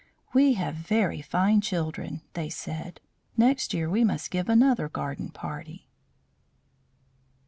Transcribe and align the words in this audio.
"We 0.33 0.53
have 0.53 0.73
very 0.73 1.21
fine 1.21 1.61
children," 1.61 2.23
they 2.33 2.49
said. 2.49 2.99
"Next 3.37 3.71
year 3.71 3.87
we 3.87 4.03
must 4.03 4.31
give 4.31 4.49
another 4.49 4.89
garden 4.89 5.29
party." 5.29 5.87